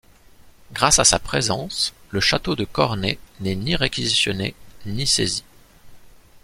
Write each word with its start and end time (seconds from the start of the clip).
Grâce 0.73 0.97
à 0.97 1.03
sa 1.03 1.19
présence, 1.19 1.93
le 2.09 2.19
château 2.19 2.55
de 2.55 2.65
Cornay 2.65 3.19
n’est 3.39 3.53
ni 3.53 3.75
réquisitionné 3.75 4.55
ni 4.87 5.05
saisi. 5.05 5.43